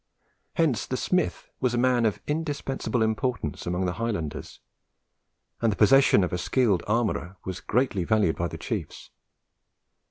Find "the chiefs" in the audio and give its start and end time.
8.47-9.11